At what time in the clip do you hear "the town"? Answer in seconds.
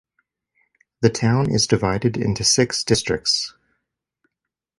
1.01-1.51